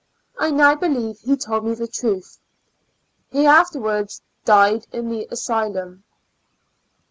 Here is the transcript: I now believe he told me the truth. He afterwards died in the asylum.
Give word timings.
I 0.39 0.49
now 0.49 0.73
believe 0.73 1.19
he 1.19 1.37
told 1.37 1.63
me 1.63 1.75
the 1.75 1.87
truth. 1.87 2.39
He 3.31 3.45
afterwards 3.45 4.23
died 4.45 4.87
in 4.91 5.09
the 5.11 5.27
asylum. 5.29 6.03